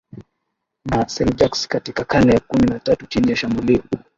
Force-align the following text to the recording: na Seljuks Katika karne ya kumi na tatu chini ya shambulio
na 0.85 1.09
Seljuks 1.09 1.67
Katika 1.67 2.03
karne 2.05 2.33
ya 2.33 2.39
kumi 2.39 2.65
na 2.65 2.79
tatu 2.79 3.05
chini 3.05 3.29
ya 3.31 3.37
shambulio 3.37 3.81